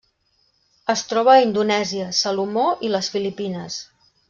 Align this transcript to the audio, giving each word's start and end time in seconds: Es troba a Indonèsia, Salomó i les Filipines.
Es 0.93 1.03
troba 1.11 1.35
a 1.35 1.43
Indonèsia, 1.49 2.09
Salomó 2.23 2.65
i 2.89 2.91
les 2.97 3.11
Filipines. 3.17 3.79